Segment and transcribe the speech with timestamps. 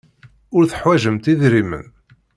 [0.55, 1.85] Ur teḥwajemt idrimen.